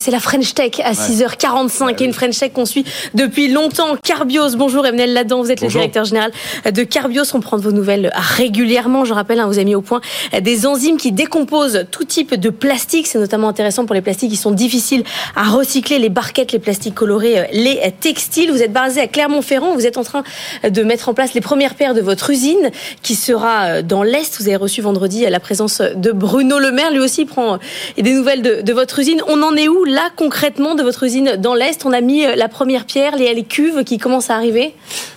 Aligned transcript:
C'est 0.00 0.12
la 0.12 0.20
French 0.20 0.54
Tech 0.54 0.74
à 0.84 0.92
6h45 0.92 2.00
et 2.00 2.04
une 2.04 2.12
French 2.12 2.38
Tech 2.38 2.52
qu'on 2.52 2.66
suit 2.66 2.84
depuis 3.14 3.48
longtemps. 3.48 3.96
Carbios, 3.96 4.54
bonjour 4.54 4.86
Emmanuel 4.86 5.12
Ladan, 5.12 5.42
vous 5.42 5.50
êtes 5.50 5.60
le 5.60 5.66
directeur 5.66 6.04
général 6.04 6.30
de 6.72 6.84
Carbios. 6.84 7.24
On 7.34 7.40
prend 7.40 7.56
de 7.56 7.62
vos 7.62 7.72
nouvelles 7.72 8.12
régulièrement. 8.14 9.04
Je 9.04 9.12
rappelle, 9.12 9.40
hein, 9.40 9.48
vous 9.48 9.54
avez 9.54 9.64
mis 9.64 9.74
au 9.74 9.80
point 9.80 10.00
des 10.40 10.68
enzymes 10.68 10.98
qui 10.98 11.10
décomposent 11.10 11.84
tout 11.90 12.04
type 12.04 12.36
de 12.36 12.48
plastique. 12.48 13.08
C'est 13.08 13.18
notamment 13.18 13.48
intéressant 13.48 13.86
pour 13.86 13.94
les 13.94 14.00
plastiques 14.00 14.30
qui 14.30 14.36
sont 14.36 14.52
difficiles 14.52 15.02
à 15.34 15.48
recycler, 15.48 15.98
les 15.98 16.10
barquettes, 16.10 16.52
les 16.52 16.60
plastiques 16.60 16.94
colorés, 16.94 17.48
les 17.52 17.92
textiles. 17.98 18.52
Vous 18.52 18.62
êtes 18.62 18.72
basé 18.72 19.00
à 19.00 19.08
Clermont-Ferrand. 19.08 19.74
Vous 19.74 19.84
êtes 19.84 19.96
en 19.96 20.04
train 20.04 20.22
de 20.62 20.82
mettre 20.84 21.08
en 21.08 21.14
place 21.14 21.34
les 21.34 21.40
premières 21.40 21.74
paires 21.74 21.94
de 21.94 22.02
votre 22.02 22.30
usine 22.30 22.70
qui 23.02 23.16
sera 23.16 23.82
dans 23.82 24.04
l'Est. 24.04 24.36
Vous 24.38 24.46
avez 24.46 24.54
reçu 24.54 24.80
vendredi 24.80 25.26
la 25.28 25.40
présence 25.40 25.80
de 25.80 26.12
Bruno 26.12 26.60
Le 26.60 26.70
Maire. 26.70 26.92
Lui 26.92 27.00
aussi 27.00 27.24
prend 27.24 27.58
des 27.96 28.12
nouvelles 28.12 28.42
de, 28.42 28.60
de 28.62 28.72
votre 28.72 29.00
usine. 29.00 29.20
On 29.26 29.42
en 29.42 29.56
est 29.56 29.66
où 29.66 29.87
là 29.88 30.10
concrètement 30.14 30.74
de 30.74 30.82
votre 30.82 31.02
usine 31.02 31.36
dans 31.38 31.54
l'Est 31.54 31.84
On 31.84 31.92
a 31.92 32.00
mis 32.00 32.24
euh, 32.24 32.36
la 32.36 32.48
première 32.48 32.84
pierre, 32.84 33.16
les, 33.16 33.42
cuves 33.42 33.84
qui 33.84 33.98
commencent 33.98 34.30
à 34.30 34.36
arriver? 34.36 34.74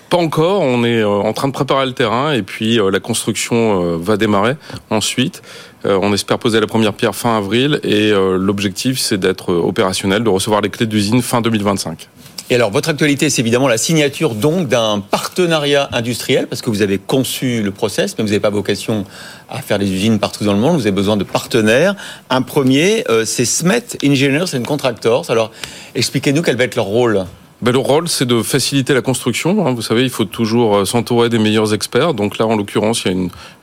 Pas 0.10 0.18
encore, 0.18 0.62
on 0.62 0.84
est 0.84 1.02
euh, 1.02 1.08
en 1.08 1.34
train 1.34 1.48
de 1.48 1.54
préparer 1.54 1.86
le 1.86 1.94
terrain 1.94 2.34
et 2.34 2.42
puis 2.42 2.80
euh, 2.80 2.90
la 2.90 3.00
construction 3.00 3.98
va 3.98 4.18
démarrer 4.18 4.56
ensuite. 4.90 5.42
On 5.84 6.14
espère 6.14 6.38
poser 6.38 6.60
la 6.60 6.68
première 6.68 6.94
pierre 6.94 7.16
fin 7.16 7.38
avril 7.38 7.80
et 7.84 8.12
l'objectif 8.12 9.00
c'est 9.00 9.18
d'être 9.18 9.52
opérationnel, 9.52 10.24
de 10.24 10.30
recevoir 10.30 10.62
les 10.62 10.70
clés 10.70 10.86
d'usine 10.86 11.24
fin 11.24 11.42
2025. 11.42 12.08
Et 12.50 12.56
alors, 12.56 12.72
votre 12.72 12.90
actualité, 12.90 13.30
c'est 13.30 13.42
évidemment 13.42 13.68
la 13.68 13.78
signature 13.78 14.36
donc 14.36 14.68
d'un 14.68 15.00
partenariat 15.00 15.88
industriel, 15.94 16.48
parce 16.48 16.62
que 16.62 16.70
vous 16.70 16.82
avez 16.82 16.98
conçu 16.98 17.62
le 17.62 17.72
process, 17.72 18.18
mais 18.18 18.24
vous 18.24 18.30
n'avez 18.30 18.42
pas 18.42 18.50
vocation 18.50 19.06
à 19.50 19.62
faire 19.62 19.80
des 19.80 19.90
usines 19.90 20.20
partout 20.20 20.44
dans 20.44 20.54
le 20.54 20.60
monde. 20.60 20.76
Vous 20.76 20.82
avez 20.82 20.92
besoin 20.92 21.18
de 21.18 21.24
partenaires. 21.24 21.96
Un 22.30 22.42
premier, 22.42 23.06
euh, 23.10 23.24
c'est 23.26 23.46
Smet 23.46 23.84
Engineers 24.04 24.56
and 24.56 24.64
Contractors. 24.64 25.30
Alors, 25.30 25.52
expliquez-nous 25.96 26.42
quel 26.42 26.58
va 26.58 26.66
être 26.66 26.76
leur 26.76 26.86
rôle. 26.86 27.26
Ben, 27.62 27.72
le 27.72 27.78
rôle, 27.78 28.08
c'est 28.08 28.26
de 28.26 28.42
faciliter 28.42 28.94
la 28.96 29.02
construction. 29.02 29.68
Hein. 29.68 29.74
Vous 29.74 29.84
savez, 29.84 30.02
il 30.02 30.10
faut 30.10 30.26
toujours 30.26 30.78
euh, 30.78 30.86
s'entourer 30.86 31.30
des 31.30 31.38
meilleurs 31.38 31.74
experts. 31.74 32.16
Donc 32.16 32.38
là, 32.40 32.48
en 32.48 32.56
l'occurrence, 32.56 33.04
il 33.06 33.12
y 33.12 33.16
a 33.16 33.18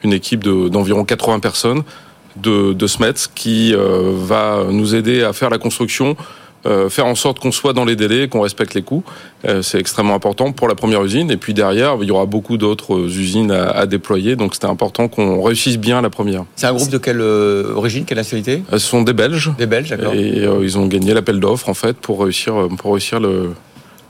une, 0.05 0.12
équipe 0.12 0.45
d'environ 0.45 1.05
80 1.05 1.41
personnes 1.41 1.83
de, 2.36 2.72
de 2.72 2.86
SMETS 2.86 3.28
qui 3.34 3.74
euh, 3.74 4.12
va 4.14 4.67
nous 4.70 4.95
aider 4.95 5.24
à 5.24 5.33
faire 5.33 5.50
la 5.50 5.58
construction 5.58 6.17
euh, 6.67 6.89
faire 6.89 7.06
en 7.06 7.14
sorte 7.14 7.39
qu'on 7.39 7.53
soit 7.53 7.73
dans 7.73 7.84
les 7.84 7.95
délais, 7.95 8.28
qu'on 8.28 8.41
respecte 8.41 8.75
les 8.75 8.83
coûts. 8.83 9.05
Euh, 9.47 9.62
c'est 9.62 9.78
extrêmement 9.78 10.14
important 10.14 10.53
pour 10.53 10.67
la 10.69 10.75
première 10.75 11.03
usine. 11.05 11.31
Et 11.31 11.37
puis 11.37 11.55
derrière, 11.55 11.97
il 12.01 12.09
y 12.09 12.11
aura 12.11 12.27
beaucoup 12.27 12.59
d'autres 12.59 12.98
usines 12.98 13.51
à, 13.51 13.87
déployer. 13.87 14.34
Donc 14.37 14.55
c'était 14.55 14.67
important 14.67 15.09
qu'on 15.09 15.42
réussisse 15.42 15.79
bien 15.79 16.01
la 16.01 16.11
première. 16.11 16.45
C'est 16.56 16.67
un 16.67 16.75
groupe 16.75 16.91
de 16.91 16.98
quelle 16.98 17.20
euh, 17.20 17.75
origine, 17.75 18.05
quelle 18.05 18.19
nationalité? 18.19 18.62
Ce 18.73 18.79
sont 18.79 19.03
des 19.03 19.12
Belges. 19.12 19.53
Des 19.56 19.67
Belges, 19.67 19.91
d'accord. 19.91 20.14
Et 20.14 20.47
ils 20.62 20.79
ont 20.79 20.86
gagné 20.86 21.14
l'appel 21.14 21.39
d'offres 21.41 21.69
en 21.69 21.75
fait 21.75 21.97
pour 21.97 22.23
réussir 22.23 22.69
pour 22.77 22.92
réussir 22.92 23.20
le, 23.20 23.53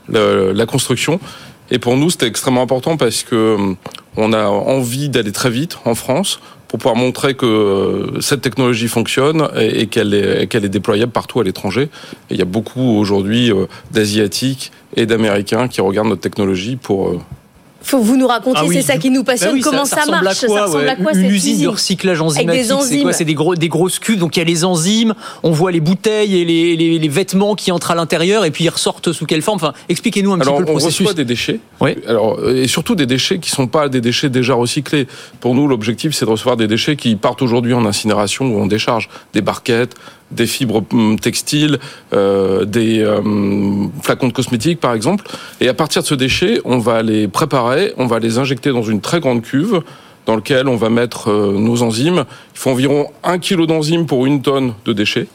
la 0.09 0.65
construction. 0.65 1.19
Et 1.71 1.77
pour 1.77 1.97
nous, 1.97 2.09
c'était 2.09 2.27
extrêmement 2.27 2.63
important 2.63 2.97
parce 2.97 3.23
que 3.23 3.75
on 4.17 4.33
a 4.33 4.45
envie 4.45 5.09
d'aller 5.09 5.31
très 5.31 5.51
vite 5.51 5.77
en 5.85 5.93
France 5.93 6.39
pour 6.69 6.77
pouvoir 6.77 6.95
montrer 6.95 7.33
que 7.33 7.45
euh, 7.45 8.21
cette 8.21 8.41
technologie 8.41 8.87
fonctionne 8.87 9.49
et, 9.59 9.87
qu'elle 9.87 10.13
est, 10.13 10.47
qu'elle 10.47 10.63
est 10.63 10.69
déployable 10.69 11.11
partout 11.11 11.39
à 11.39 11.43
l'étranger. 11.43 11.89
Il 12.29 12.37
y 12.37 12.41
a 12.41 12.45
beaucoup 12.45 12.97
aujourd'hui 12.97 13.51
euh, 13.51 13.65
d'Asiatiques 13.91 14.71
et 14.95 15.05
d'Américains 15.05 15.67
qui 15.67 15.81
regardent 15.81 16.09
notre 16.09 16.21
technologie 16.21 16.75
pour 16.75 17.19
euh, 17.81 17.85
faut 17.85 17.99
vous 17.99 18.17
nous 18.17 18.27
raconter, 18.27 18.59
ah 18.63 18.67
c'est 18.71 18.81
ça 18.81 18.97
qui 18.97 19.09
nous 19.09 19.23
passionne, 19.23 19.55
bah 19.55 19.61
comment 19.63 19.85
ça, 19.85 20.05
marche, 20.05 20.35
ça 20.35 20.65
ressemble 20.65 20.87
à 20.87 20.95
quoi 20.95 21.13
Une 21.13 21.29
usine, 21.29 21.61
de 21.61 21.67
recyclage 21.67 22.21
enzymatique, 22.21 22.65
c'est 22.83 23.01
quoi 23.01 23.13
C'est 23.13 23.25
des, 23.25 23.33
gros, 23.33 23.55
des 23.55 23.69
grosses 23.69 23.99
cuves, 23.99 24.19
donc 24.19 24.35
il 24.35 24.39
y 24.39 24.41
a 24.41 24.45
les 24.45 24.65
enzymes, 24.65 25.13
on 25.43 25.51
voit 25.51 25.71
les 25.71 25.79
bouteilles 25.79 26.37
et 26.37 26.45
les, 26.45 26.75
les, 26.75 26.99
les 26.99 27.07
vêtements 27.07 27.55
qui 27.55 27.71
entrent 27.71 27.91
à 27.91 27.95
l'intérieur 27.95 28.45
et 28.45 28.51
puis 28.51 28.65
ils 28.65 28.69
ressortent 28.69 29.11
sous 29.11 29.25
quelle 29.25 29.41
forme 29.41 29.57
Enfin, 29.59 29.73
expliquez-nous 29.89 30.31
un 30.31 30.39
petit 30.39 30.51
peu 30.51 30.59
le 30.59 30.65
processus. 30.65 31.01
On 31.01 31.09
reçoit 31.09 31.13
des 31.15 31.25
déchets, 31.25 31.59
oui. 31.81 31.95
Alors, 32.07 32.49
et 32.49 32.67
surtout 32.67 32.95
des 32.95 33.05
déchets 33.05 33.39
qui 33.39 33.49
sont 33.49 33.67
pas 33.67 33.89
des 33.89 34.01
déchets 34.01 34.29
déjà 34.29 34.53
recyclés. 34.53 35.07
Pour 35.39 35.55
nous, 35.55 35.67
l'objectif, 35.67 36.13
c'est 36.13 36.25
de 36.25 36.31
recevoir 36.31 36.55
des 36.55 36.67
déchets 36.67 36.95
qui 36.95 37.15
partent 37.15 37.41
aujourd'hui 37.41 37.73
en 37.73 37.85
incinération 37.85 38.45
ou 38.45 38.61
en 38.61 38.67
décharge, 38.67 39.09
des 39.33 39.41
barquettes, 39.41 39.95
des 40.31 40.45
fibres 40.47 40.83
hum, 40.91 41.19
textiles, 41.19 41.79
euh, 42.13 42.65
des 42.65 42.99
euh, 42.99 43.21
flacons 44.01 44.27
de 44.27 44.33
cosmétiques 44.33 44.79
par 44.79 44.93
exemple. 44.93 45.25
Et 45.61 45.67
à 45.67 45.73
partir 45.73 46.01
de 46.01 46.07
ce 46.07 46.15
déchet, 46.15 46.61
on 46.65 46.77
va 46.77 47.01
les 47.01 47.27
préparer, 47.27 47.93
on 47.97 48.07
va 48.07 48.19
les 48.19 48.37
injecter 48.37 48.71
dans 48.71 48.83
une 48.83 49.01
très 49.01 49.19
grande 49.19 49.41
cuve 49.41 49.81
dans 50.25 50.35
laquelle 50.35 50.67
on 50.67 50.75
va 50.75 50.89
mettre 50.89 51.31
euh, 51.31 51.57
nos 51.57 51.81
enzymes. 51.81 52.23
Il 52.53 52.59
faut 52.59 52.69
environ 52.69 53.07
un 53.23 53.39
kilo 53.39 53.65
d'enzymes 53.65 54.05
pour 54.05 54.25
une 54.25 54.41
tonne 54.41 54.73
de 54.85 54.93
déchets. 54.93 55.27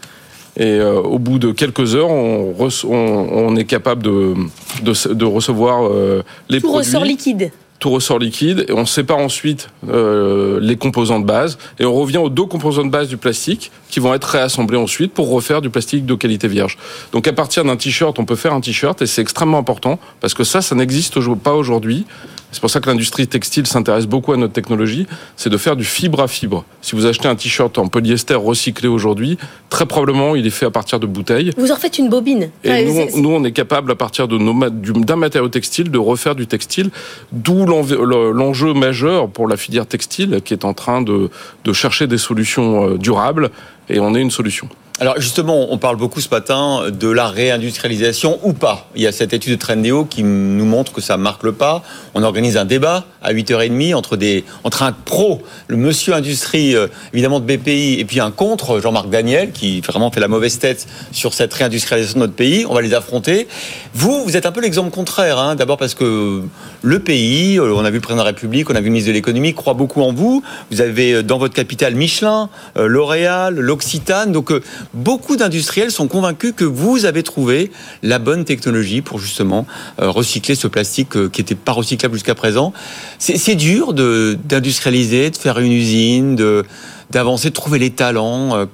Et 0.57 0.67
euh, 0.67 1.01
au 1.01 1.19
bout 1.19 1.41
de 1.41 1.51
quelques 1.51 1.97
heures, 1.97 2.11
on, 2.11 2.55
on, 2.85 3.57
est 3.57 3.65
capable 3.65 4.05
de, 4.05 4.35
de, 4.83 5.13
de 5.13 5.25
recevoir 5.25 5.89
euh, 5.89 6.23
les 6.49 6.61
Tout 6.61 6.69
produits. 6.69 6.87
ressort 6.87 7.05
liquide 7.05 7.51
tout 7.85 7.91
ressort 7.91 8.19
liquide 8.19 8.65
et 8.67 8.73
on 8.73 8.87
sépare 8.87 9.19
ensuite 9.19 9.69
euh, 9.91 10.59
les 10.59 10.77
composants 10.77 11.21
de 11.21 11.27
base 11.27 11.59
et 11.79 11.85
on 11.85 11.93
revient 11.93 12.17
aux 12.17 12.31
deux 12.31 12.47
composants 12.47 12.87
de 12.87 12.91
base 12.91 13.09
du 13.09 13.19
plastique 13.19 13.71
qui 13.91 14.01
vont 14.01 14.15
être 14.15 14.25
réassemblés 14.25 14.79
ensuite 14.79 15.13
pour 15.13 15.29
refaire 15.29 15.61
du 15.61 15.69
plastique 15.69 16.07
de 16.07 16.15
qualité 16.15 16.49
vierge. 16.49 16.79
Donc 17.13 17.29
à 17.29 17.35
partir 17.35 17.63
d'un 17.63 17.77
t-shirt, 17.77 18.19
on 18.19 18.25
peut 18.25 18.37
faire 18.37 18.55
un 18.55 18.63
t-shirt 18.63 19.03
et 19.03 19.07
c'est 19.07 19.21
extrêmement 19.21 19.59
important 19.59 19.99
parce 20.23 20.33
que 20.33 20.45
ça, 20.45 20.63
ça 20.63 20.75
n'existe 20.75 21.19
pas 21.43 21.53
aujourd'hui. 21.53 22.07
C'est 22.55 22.61
pour 22.61 22.71
ça 22.71 22.79
que 22.79 22.89
l'industrie 22.89 23.27
textile 23.27 23.67
s'intéresse 23.67 24.07
beaucoup 24.07 24.33
à 24.33 24.37
notre 24.37 24.53
technologie, 24.53 25.09
c'est 25.37 25.51
de 25.51 25.57
faire 25.57 25.75
du 25.75 25.83
fibre 25.83 26.23
à 26.23 26.29
fibre. 26.29 26.65
Si 26.83 26.95
vous 26.95 27.05
achetez 27.05 27.27
un 27.27 27.35
t-shirt 27.35 27.77
en 27.79 27.89
polyester 27.89 28.35
recyclé 28.35 28.87
aujourd'hui, 28.87 29.39
très 29.71 29.87
probablement 29.87 30.37
il 30.37 30.47
est 30.47 30.51
fait 30.51 30.67
à 30.67 30.71
partir 30.71 31.01
de 31.01 31.07
bouteilles. 31.07 31.51
Vous 31.57 31.73
en 31.73 31.77
faites 31.77 31.99
une 31.99 32.09
bobine. 32.09 32.51
Et 32.63 32.85
nous, 33.17 33.31
on 33.31 33.43
est 33.43 33.51
capable 33.51 33.91
à 33.91 33.97
partir 33.97 34.29
d'un 34.29 35.17
matériau 35.17 35.49
textile 35.49 35.91
de 35.91 35.99
refaire 35.99 36.37
du 36.37 36.47
textile, 36.47 36.91
d'où 37.33 37.67
l'enjeu 37.83 38.75
majeur 38.75 39.29
pour 39.29 39.49
la 39.49 39.57
filière 39.57 39.87
textile 39.87 40.41
qui 40.45 40.55
est 40.55 40.65
en 40.65 40.75
train 40.75 41.03
de, 41.03 41.31
chercher 41.73 42.07
des 42.07 42.19
solutions 42.19 42.91
euh, 42.91 42.99
durables 42.99 43.51
et 43.89 44.01
on 44.01 44.15
est 44.15 44.21
une 44.21 44.31
solution. 44.31 44.69
Alors 45.01 45.21
justement, 45.21 45.73
on 45.73 45.79
parle 45.79 45.97
beaucoup 45.97 46.21
ce 46.21 46.29
matin 46.29 46.85
de 46.89 47.09
la 47.09 47.27
réindustrialisation 47.27 48.39
ou 48.45 48.53
pas. 48.53 48.87
Il 48.95 49.03
y 49.03 49.09
a 49.09 49.13
cette 49.13 49.33
étude 49.33 49.51
de 49.51 49.59
Trendéo 49.59 50.05
qui 50.05 50.23
nous 50.23 50.65
montre 50.65 50.93
que 50.93 51.01
ça 51.01 51.17
marque 51.17 51.43
le 51.43 51.51
pas. 51.51 51.83
On 52.15 52.23
organise 52.23 52.57
un 52.57 52.65
débat 52.65 53.05
à 53.21 53.33
8h30 53.33 53.93
entre, 53.97 54.17
des, 54.17 54.45
entre 54.63 54.85
un 54.85 54.93
pro, 54.93 55.43
le 55.67 55.77
monsieur 55.77 56.15
industrie 56.15 56.77
euh, 56.77 56.87
évidemment 57.13 57.41
de 57.41 57.45
BPI, 57.45 57.99
et 57.99 58.05
puis 58.05 58.21
un 58.21 58.31
contre, 58.31 58.79
Jean-Marc 58.79 59.11
Daniel, 59.11 59.51
qui 59.51 59.81
vraiment 59.81 60.13
fait 60.13 60.21
la 60.21 60.29
mauvaise 60.29 60.61
tête 60.61 60.87
sur 61.11 61.35
cette 61.35 61.53
réindustrialisation 61.53 62.21
de 62.21 62.27
notre 62.27 62.37
pays. 62.37 62.65
On 62.69 62.75
va 62.75 62.81
les 62.81 62.95
affronter. 62.95 63.49
Vous, 63.95 64.23
vous 64.23 64.37
êtes 64.37 64.47
un 64.47 64.53
peu 64.53 64.61
l'exemple 64.61 64.93
contraire. 64.93 65.41
Hein. 65.41 65.57
D'abord 65.57 65.77
parce 65.77 65.95
que 65.95 66.43
le 66.83 66.99
pays, 67.01 67.59
euh, 67.59 67.75
on 67.75 67.85
a 67.85 67.91
vu 67.91 67.97
le 67.97 68.01
président 68.01 68.23
de 68.23 68.27
la 68.29 68.33
République, 68.33 68.71
on 68.71 68.77
a 68.77 68.81
vu 68.81 68.85
le 68.87 68.93
ministre 68.93 69.09
de 69.09 69.15
l'économie, 69.15 69.55
croit 69.55 69.75
beaucoup 69.75 70.03
en 70.03 70.13
vous. 70.13 70.45
Vous 70.71 70.81
avez 70.81 71.15
euh, 71.15 71.23
dans 71.25 71.39
votre 71.39 71.55
capitale 71.55 71.97
Michelin, 71.97 72.49
L'Oréal, 72.77 73.55
l'Occitane. 73.55 74.31
Donc 74.31 74.53
beaucoup 74.95 75.37
d'industriels 75.37 75.91
sont 75.91 76.09
convaincus 76.09 76.55
que 76.57 76.65
vous 76.65 77.05
avez 77.05 77.23
trouvé 77.23 77.71
la 78.03 78.19
bonne 78.19 78.45
technologie 78.45 79.03
pour 79.03 79.19
justement 79.19 79.67
euh, 80.01 80.09
recycler 80.09 80.55
ce 80.55 80.69
plastique 80.69 81.17
euh, 81.17 81.29
qui 81.29 81.41
n'était 81.41 81.55
pas 81.55 81.73
recyclable 81.73 82.15
jusqu'à 82.15 82.35
présent. 82.35 82.73
C'est 83.19 83.55
dur 83.55 83.93
d'industrialiser, 83.93 85.31
de, 85.31 85.37
faire 85.37 85.59
une 85.59 85.73
usine, 85.73 86.37
de 86.37 86.65
d'avancer, 87.11 87.51
de 87.51 87.55
trouver 87.55 87.79
les 87.79 87.91
talents 87.91 88.57
euh, 88.57 88.67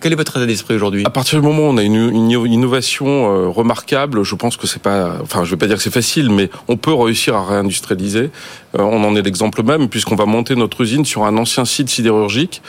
Quel 0.00 0.12
est 0.12 0.16
votre 0.16 0.36
état 0.36 0.46
d'esprit 0.46 0.74
aujourd'hui? 0.74 1.04
À 1.06 1.10
partir 1.10 1.40
du 1.40 1.46
moment 1.46 1.62
où 1.62 1.72
on 1.72 1.76
a 1.76 1.82
une, 1.82 2.30
innovation 2.30 3.06
euh, 3.06 3.48
remarquable, 3.48 4.22
je 4.22 4.34
pense 4.34 4.56
que 4.56 4.66
c'est 4.66 4.82
pas, 4.82 5.18
enfin, 5.22 5.44
je 5.44 5.50
vais 5.50 5.56
pas 5.56 5.66
dire 5.66 5.76
que 5.76 5.82
c'est 5.82 5.92
facile, 5.92 6.30
mais 6.30 6.50
on 6.68 6.76
peut 6.76 6.92
réussir 6.92 7.34
à 7.34 7.44
réindustrialiser. 7.44 8.30
Euh, 8.78 8.82
on 8.82 9.04
en 9.04 9.14
est 9.16 9.22
l'exemple 9.22 9.62
même, 9.62 9.88
puisqu'on 9.88 10.16
va 10.16 10.26
monter 10.26 10.56
notre 10.56 10.80
usine 10.80 11.04
sur 11.04 11.24
un 11.24 11.36
ancien 11.36 11.64
site 11.64 11.88
sidérurgique 11.88 12.62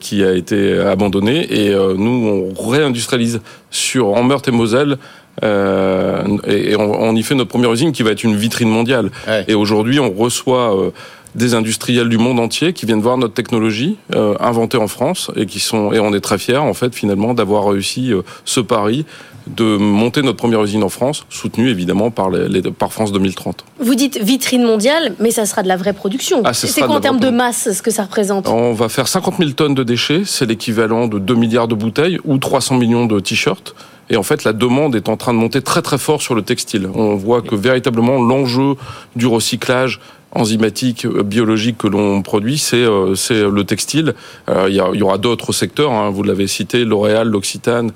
qui 0.00 0.22
a 0.22 0.32
été 0.32 0.78
abandonné, 0.78 1.52
et 1.52 1.74
nous 1.74 2.54
on 2.56 2.70
réindustrialise 2.70 3.40
sur 3.70 4.08
en 4.14 4.22
Meurthe 4.22 4.46
et 4.46 4.52
Moselle. 4.52 4.96
et 5.42 6.76
on, 6.76 7.16
y 7.16 7.22
fait 7.24 7.34
notre 7.34 7.50
première 7.50 7.72
usine 7.72 7.90
qui 7.90 8.04
va 8.04 8.12
être 8.12 8.22
une 8.22 8.36
vitrine 8.36 8.68
mondiale. 8.68 9.10
Et 9.48 9.54
aujourd'hui, 9.54 9.98
on 9.98 10.12
reçoit 10.12 10.92
des 11.36 11.54
industriels 11.54 12.08
du 12.08 12.18
monde 12.18 12.40
entier 12.40 12.72
qui 12.72 12.86
viennent 12.86 13.00
voir 13.00 13.18
notre 13.18 13.34
technologie 13.34 13.98
euh, 14.14 14.34
inventée 14.40 14.78
en 14.78 14.88
France 14.88 15.30
et 15.36 15.46
qui 15.46 15.60
sont 15.60 15.92
et 15.92 16.00
on 16.00 16.12
est 16.12 16.20
très 16.20 16.38
fiers 16.38 16.56
en 16.56 16.74
fait 16.74 16.94
finalement 16.94 17.34
d'avoir 17.34 17.68
réussi 17.68 18.12
euh, 18.12 18.22
ce 18.44 18.60
pari 18.60 19.04
de 19.46 19.76
monter 19.76 20.22
notre 20.22 20.36
première 20.36 20.62
usine 20.62 20.82
en 20.82 20.88
France, 20.88 21.24
soutenue 21.30 21.68
évidemment 21.68 22.10
par, 22.10 22.30
les, 22.30 22.62
par 22.62 22.92
France 22.92 23.12
2030. 23.12 23.64
Vous 23.78 23.94
dites 23.94 24.18
vitrine 24.18 24.64
mondiale, 24.64 25.14
mais 25.20 25.30
ça 25.30 25.46
sera 25.46 25.62
de 25.62 25.68
la 25.68 25.76
vraie 25.76 25.92
production. 25.92 26.42
Ah, 26.44 26.52
c'est 26.52 26.80
quoi 26.80 26.96
en 26.96 27.00
termes 27.00 27.20
de 27.20 27.30
masse 27.30 27.72
ce 27.72 27.82
que 27.82 27.90
ça 27.90 28.04
représente? 28.04 28.48
On 28.48 28.72
va 28.72 28.88
faire 28.88 29.08
50 29.08 29.36
000 29.38 29.50
tonnes 29.50 29.74
de 29.74 29.82
déchets, 29.82 30.22
c'est 30.24 30.46
l'équivalent 30.46 31.06
de 31.06 31.18
2 31.18 31.34
milliards 31.34 31.68
de 31.68 31.74
bouteilles 31.74 32.18
ou 32.24 32.38
300 32.38 32.76
millions 32.76 33.06
de 33.06 33.20
t-shirts. 33.20 33.74
Et 34.08 34.16
en 34.16 34.22
fait, 34.22 34.44
la 34.44 34.52
demande 34.52 34.94
est 34.94 35.08
en 35.08 35.16
train 35.16 35.32
de 35.32 35.38
monter 35.38 35.62
très 35.62 35.82
très 35.82 35.98
fort 35.98 36.22
sur 36.22 36.34
le 36.34 36.42
textile. 36.42 36.88
On 36.94 37.16
voit 37.16 37.42
que 37.42 37.56
véritablement 37.56 38.22
l'enjeu 38.22 38.76
du 39.16 39.26
recyclage 39.26 40.00
enzymatique, 40.32 41.06
euh, 41.06 41.22
biologique 41.22 41.78
que 41.78 41.86
l'on 41.86 42.22
produit, 42.22 42.58
c'est 42.58 42.76
euh, 42.76 43.14
le 43.30 43.64
textile. 43.64 44.14
Euh, 44.48 44.66
il 44.68 44.74
y, 44.74 45.02
aura 45.02 45.18
d'autres 45.18 45.52
secteurs, 45.52 45.92
hein, 45.92 46.10
vous 46.10 46.22
l'avez 46.22 46.46
cité, 46.46 46.84
L'Oréal, 46.84 47.28
l'Occitane, 47.28 47.92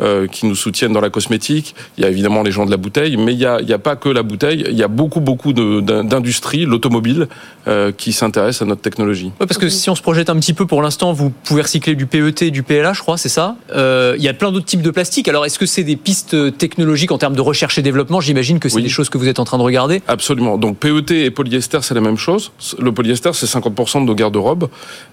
euh, 0.00 0.26
qui 0.26 0.46
nous 0.46 0.54
soutiennent 0.54 0.92
dans 0.92 1.00
la 1.00 1.10
cosmétique. 1.10 1.74
Il 1.98 2.04
y 2.04 2.06
a 2.06 2.10
évidemment 2.10 2.42
les 2.42 2.50
gens 2.50 2.64
de 2.64 2.70
la 2.70 2.76
bouteille, 2.76 3.16
mais 3.16 3.32
il 3.32 3.38
n'y 3.38 3.44
a, 3.44 3.56
a, 3.56 3.78
pas 3.78 3.96
que 3.96 4.08
la 4.08 4.22
bouteille. 4.22 4.64
Il 4.68 4.76
y 4.76 4.82
a 4.82 4.88
beaucoup, 4.88 5.20
beaucoup 5.20 5.52
d'industries, 5.52 6.64
l'automobile, 6.64 7.28
euh, 7.68 7.92
qui 7.92 8.12
s'intéressent 8.12 8.62
à 8.62 8.64
notre 8.64 8.80
technologie. 8.80 9.32
parce 9.38 9.58
que 9.58 9.68
si 9.68 9.90
on 9.90 9.94
se 9.94 10.02
projette 10.02 10.30
un 10.30 10.36
petit 10.36 10.54
peu, 10.54 10.66
pour 10.66 10.82
l'instant, 10.82 11.12
vous 11.12 11.30
pouvez 11.30 11.62
recycler 11.62 11.94
du 11.94 12.06
PET, 12.06 12.50
du 12.50 12.62
PLA, 12.62 12.92
je 12.92 13.00
crois, 13.00 13.18
c'est 13.18 13.28
ça. 13.28 13.56
Euh, 13.74 14.14
il 14.16 14.24
y 14.24 14.28
a 14.28 14.34
plein 14.34 14.50
d'autres 14.50 14.66
types 14.66 14.82
de 14.82 14.90
plastique. 14.90 15.28
Alors, 15.28 15.44
est-ce 15.44 15.58
que 15.58 15.66
c'est 15.66 15.84
des 15.84 15.96
pistes 15.96 16.56
technologiques 16.56 17.12
en 17.12 17.18
termes 17.18 17.36
de 17.36 17.40
recherche 17.40 17.78
et 17.78 17.82
développement? 17.82 18.20
J'imagine 18.20 18.58
que 18.58 18.68
c'est 18.68 18.80
des 18.80 18.88
choses 18.88 19.10
que 19.10 19.18
vous 19.18 19.28
êtes 19.28 19.38
en 19.40 19.44
train 19.44 19.58
de 19.58 19.62
regarder. 19.62 20.02
Absolument. 20.08 20.58
Donc 20.58 20.78
PET 20.78 21.10
et 21.10 21.30
polyester, 21.30 21.78
c'est 21.82 21.94
la 21.94 22.00
même 22.00 22.16
chose. 22.16 22.52
Le 22.78 22.92
polyester, 22.92 23.30
c'est 23.34 23.46
50% 23.46 24.00
de 24.00 24.06
nos 24.06 24.14
garde-robes. 24.14 24.68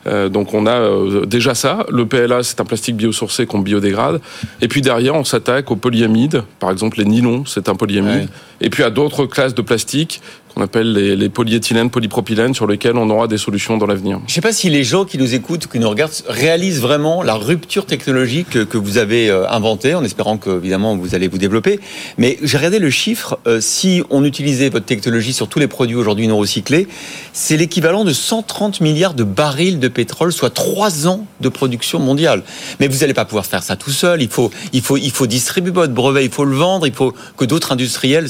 Euh, 0.08 0.30
donc 0.30 0.54
on 0.54 0.66
a 0.66 0.72
euh, 0.72 1.25
déjà 1.25 1.56
ça. 1.56 1.86
Le 1.90 2.06
PLA, 2.06 2.44
c'est 2.44 2.62
un 2.62 2.66
plastique 2.66 2.96
biosourcé 2.96 3.46
qu'on 3.46 3.60
biodégrade. 3.60 4.22
Et 4.62 4.68
puis 4.69 4.81
derrière, 4.81 5.16
on 5.16 5.25
s'attaque 5.25 5.69
aux 5.71 5.75
polyamides. 5.75 6.44
Par 6.60 6.71
exemple, 6.71 6.98
les 7.00 7.06
nylons, 7.06 7.44
c'est 7.45 7.68
un 7.68 7.75
polyamide. 7.75 8.30
Et 8.62 8.70
puis 8.70 8.84
à 8.84 8.90
d'autres 8.90 9.26
classes 9.26 9.56
de 9.56 9.62
plastique 9.62 10.22
qu'on 10.54 10.62
appelle 10.62 10.94
les, 10.94 11.16
les, 11.16 11.30
polyéthylènes, 11.30 11.90
polypropylènes, 11.90 12.54
sur 12.54 12.68
lesquels 12.68 12.98
on 12.98 13.10
aura 13.10 13.28
des 13.28 13.38
solutions 13.38 13.78
dans 13.78 13.86
l'avenir. 13.86 14.20
Je 14.26 14.32
ne 14.32 14.36
sais 14.36 14.42
pas 14.42 14.52
si 14.52 14.70
les 14.70 14.84
gens 14.84 15.06
qui 15.06 15.18
nous 15.18 15.34
écoutent, 15.36 15.68
qui 15.68 15.80
nous 15.80 15.90
regardent, 15.90 16.12
réalisent 16.28 16.82
vraiment 16.82 17.24
la 17.24 17.36
rupture 17.36 17.86
technologique 17.86 18.66
que, 18.68 18.78
vous 18.78 18.98
avez 18.98 19.30
euh, 19.30 19.50
inventée, 19.50 19.94
en 19.94 20.04
espérant 20.04 20.38
que, 20.38 20.50
évidemment, 20.58 20.96
vous 20.96 21.16
allez 21.16 21.28
vous 21.28 21.38
développer. 21.38 21.80
Mais 22.18 22.38
j'ai 22.42 22.58
regardé 22.58 22.80
le 22.80 22.90
chiffre, 22.90 23.40
euh, 23.48 23.62
si 23.62 24.02
on 24.10 24.24
utilisait 24.24 24.70
votre 24.70 24.86
technologie 24.86 25.34
sur 25.34 25.48
tous 25.48 25.60
les 25.60 25.68
produits 25.68 25.96
aujourd'hui 25.96 26.28
non 26.28 26.38
recyclés, 26.38 26.88
c'est 27.34 27.58
l'équivalent 27.58 28.04
de 28.04 28.14
130 28.14 28.82
milliards 28.82 29.14
de 29.14 29.24
barils 29.24 29.80
de 29.80 29.88
pétrole, 29.88 30.32
soit 30.32 30.50
3 30.50 31.08
ans 31.08 31.26
de 31.42 31.50
production 31.50 32.00
mondiale. 32.00 32.44
Mais 32.80 32.88
vous 32.88 33.00
n'allez 33.00 33.14
pas 33.14 33.26
pouvoir 33.26 33.46
faire 33.46 33.64
ça 33.64 33.76
tout 33.76 33.92
seul, 33.92 34.22
il 34.22 34.30
faut, 34.30 34.52
il 34.74 34.82
faut, 34.82 34.98
il 34.98 35.12
faut 35.12 35.28
distribuer 35.28 35.72
votre 35.72 35.94
brevet, 35.94 36.26
il 36.26 36.32
faut 36.32 36.46
le 36.46 36.56
vendre, 36.56 36.88
il 36.88 36.94
faut 36.94 37.14
que 37.38 37.46
d'autres 37.46 37.72
industriels 37.72 38.28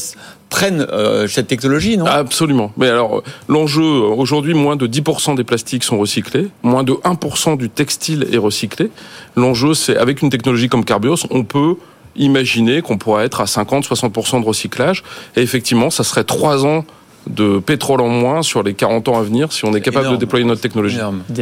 prennent 0.50 0.86
euh, 0.92 1.28
cette 1.28 1.48
technologie, 1.48 1.98
non? 1.98 2.06
Absolument. 2.06 2.72
Mais 2.78 2.88
alors, 2.88 3.24
l'enjeu, 3.48 3.84
aujourd'hui, 3.84 4.54
moins 4.54 4.76
de 4.76 4.88
10% 4.88 5.36
des 5.36 5.44
plastiques 5.44 5.84
sont 5.84 5.98
recyclés, 6.00 6.48
moins 6.64 6.84
de 6.84 6.94
1% 6.94 7.58
du 7.58 7.70
textile 7.70 8.28
est 8.32 8.38
recyclé. 8.38 8.90
L'enjeu, 9.36 9.74
c'est, 9.74 9.96
avec 9.98 10.22
une 10.22 10.30
technologie 10.30 10.68
comme 10.68 10.86
Carbios, 10.86 11.28
on 11.30 11.44
peut 11.44 11.76
imaginer 12.16 12.82
qu'on 12.82 12.98
pourrait 12.98 13.26
être 13.26 13.42
à 13.42 13.46
50-60% 13.46 14.42
de 14.42 14.46
recyclage. 14.46 15.04
Et 15.36 15.42
effectivement, 15.42 15.90
ça 15.90 16.04
serait 16.04 16.24
trois 16.24 16.66
ans 16.66 16.84
de 17.28 17.60
pétrole 17.60 18.02
en 18.02 18.08
moins 18.08 18.42
sur 18.42 18.64
les 18.64 18.74
40 18.74 19.08
ans 19.10 19.20
à 19.20 19.24
venir 19.24 19.52
si 19.52 19.66
on 19.66 19.74
est 19.74 19.82
capable 19.82 20.10
de 20.12 20.16
déployer 20.16 20.46
notre 20.46 20.62
technologie. 20.62 20.98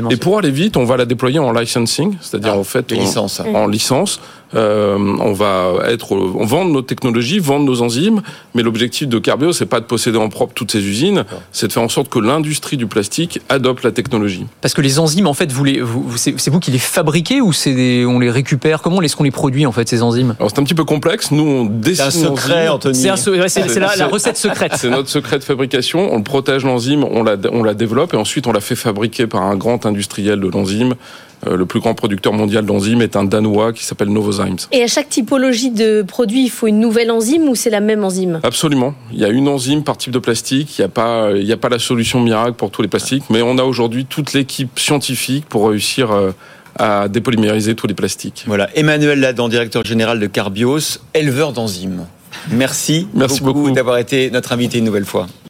Et 0.09 0.17
pour 0.17 0.37
aller 0.37 0.51
vite, 0.51 0.75
on 0.75 0.85
va 0.85 0.97
la 0.97 1.05
déployer 1.05 1.39
en 1.39 1.51
licensing, 1.51 2.15
c'est-à-dire 2.19 2.53
ah, 2.55 2.59
en 2.59 2.63
fait 2.63 2.93
en 3.53 3.67
licence. 3.67 4.19
Euh, 4.55 4.97
on 4.97 5.33
va 5.33 5.73
être, 5.87 6.13
on 6.13 6.45
vend 6.45 6.65
nos 6.65 6.81
technologies, 6.81 7.39
vendre 7.39 7.65
nos 7.65 7.81
enzymes, 7.81 8.21
mais 8.55 8.63
l'objectif 8.63 9.07
de 9.07 9.19
Carbio, 9.19 9.51
c'est 9.51 9.65
pas 9.65 9.79
de 9.79 9.85
posséder 9.85 10.17
en 10.17 10.29
propre 10.29 10.53
toutes 10.53 10.71
ces 10.71 10.85
usines, 10.85 11.25
c'est 11.51 11.67
de 11.67 11.73
faire 11.73 11.83
en 11.83 11.89
sorte 11.89 12.09
que 12.09 12.19
l'industrie 12.19 12.77
du 12.77 12.87
plastique 12.87 13.41
adopte 13.49 13.83
la 13.83 13.91
technologie. 13.91 14.45
Parce 14.61 14.73
que 14.73 14.81
les 14.81 14.99
enzymes, 14.99 15.27
en 15.27 15.33
fait, 15.33 15.51
vous 15.51 15.63
les, 15.63 15.81
vous, 15.81 16.15
c'est 16.17 16.49
vous 16.49 16.59
qui 16.59 16.71
les 16.71 16.79
fabriquez 16.79 17.41
ou 17.41 17.51
c'est 17.53 18.05
on 18.05 18.19
les 18.19 18.31
récupère? 18.31 18.81
Comment 18.81 19.01
est-ce 19.01 19.15
qu'on 19.15 19.23
les 19.23 19.31
produit 19.31 19.65
en 19.65 19.71
fait 19.71 19.87
ces 19.87 20.01
enzymes? 20.01 20.35
Alors 20.39 20.51
c'est 20.51 20.59
un 20.59 20.63
petit 20.63 20.73
peu 20.75 20.85
complexe. 20.85 21.31
Nous, 21.31 21.43
on 21.43 21.65
dessine. 21.65 22.05
C'est 22.09 22.25
un 22.25 22.29
secret, 22.29 22.67
Anthony. 22.67 22.95
C'est 23.17 23.79
la, 23.79 23.95
la, 23.95 24.07
recette 24.07 24.37
secrète. 24.37 24.73
C'est 24.77 24.89
notre 24.89 25.09
secret 25.09 25.39
de 25.39 25.43
fabrication. 25.43 26.13
On 26.13 26.21
protège 26.23 26.63
l'enzyme, 26.63 27.03
on 27.03 27.23
la, 27.23 27.35
on 27.51 27.63
la 27.63 27.73
développe 27.73 28.13
et 28.13 28.17
ensuite 28.17 28.47
on 28.47 28.51
la 28.51 28.61
fait 28.61 28.75
fabriquer 28.75 29.27
par 29.27 29.43
un 29.43 29.55
grand 29.55 29.85
industriel 29.85 30.39
de 30.39 30.47
l'enzyme 30.47 30.95
le 31.45 31.65
plus 31.65 31.79
grand 31.79 31.93
producteur 31.93 32.33
mondial 32.33 32.65
d'enzymes 32.65 33.01
est 33.01 33.15
un 33.15 33.23
Danois 33.23 33.73
qui 33.73 33.85
s'appelle 33.85 34.09
Novozymes. 34.09 34.57
Et 34.71 34.83
à 34.83 34.87
chaque 34.87 35.09
typologie 35.09 35.69
de 35.71 36.01
produit, 36.01 36.43
il 36.45 36.49
faut 36.49 36.67
une 36.67 36.79
nouvelle 36.79 37.11
enzyme 37.11 37.47
ou 37.47 37.55
c'est 37.55 37.69
la 37.69 37.79
même 37.79 38.03
enzyme 38.03 38.39
Absolument. 38.43 38.95
Il 39.11 39.19
y 39.19 39.25
a 39.25 39.29
une 39.29 39.47
enzyme 39.47 39.83
par 39.83 39.97
type 39.97 40.11
de 40.11 40.19
plastique. 40.19 40.77
Il 40.77 40.81
n'y 40.81 40.85
a 40.85 40.89
pas, 40.89 41.31
il 41.35 41.51
a 41.51 41.57
pas 41.57 41.69
la 41.69 41.79
solution 41.79 42.19
miracle 42.21 42.53
pour 42.53 42.71
tous 42.71 42.81
les 42.81 42.87
plastiques, 42.87 43.25
mais 43.29 43.41
on 43.41 43.57
a 43.57 43.63
aujourd'hui 43.63 44.05
toute 44.05 44.33
l'équipe 44.33 44.79
scientifique 44.79 45.45
pour 45.47 45.69
réussir 45.69 46.11
euh, 46.11 46.31
à 46.79 47.07
dépolymériser 47.07 47.75
tous 47.75 47.87
les 47.87 47.93
plastiques. 47.93 48.43
Voilà. 48.47 48.69
Emmanuel 48.75 49.19
Ladan, 49.19 49.49
directeur 49.49 49.83
général 49.83 50.19
de 50.19 50.27
Carbios, 50.27 50.99
éleveur 51.13 51.53
d'enzymes. 51.53 52.05
Merci, 52.51 53.07
Merci 53.13 53.41
beaucoup, 53.41 53.61
beaucoup. 53.61 53.71
d'avoir 53.71 53.97
été 53.97 54.29
notre 54.31 54.53
invité 54.53 54.77
une 54.77 54.85
nouvelle 54.85 55.05
fois. 55.05 55.27